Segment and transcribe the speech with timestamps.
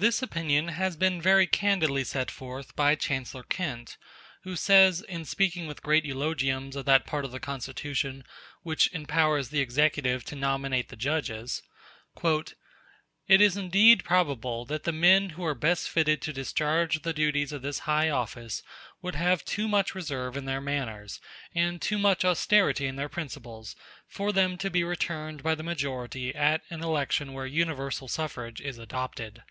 [0.00, 3.96] This opinion has been very candidly set forth by Chancellor Kent,
[4.44, 8.22] who says, in speaking with great eulogiums of that part of the Constitution
[8.62, 11.62] which empowers the Executive to nominate the judges:
[12.22, 17.50] "It is indeed probable that the men who are best fitted to discharge the duties
[17.50, 18.62] of this high office
[19.02, 21.20] would have too much reserve in their manners,
[21.56, 23.74] and too much austerity in their principles,
[24.06, 28.78] for them to be returned by the majority at an election where universal suffrage is
[28.78, 29.42] adopted."